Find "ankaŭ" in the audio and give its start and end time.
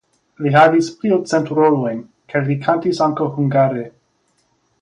3.09-3.31